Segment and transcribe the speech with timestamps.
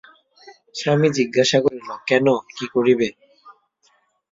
[0.75, 3.07] স্বামী জিজ্ঞাসা করিল, কেন, কী করিবে?